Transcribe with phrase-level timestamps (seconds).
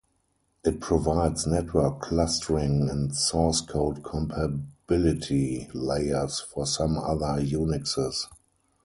[0.63, 8.25] It provides network clustering and source code compatibility layers for some other Unixes.